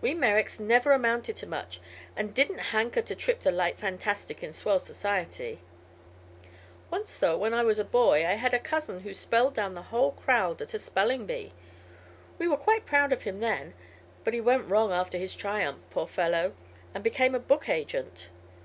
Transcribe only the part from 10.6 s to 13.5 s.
at a spellin' bee. We were quite proud of him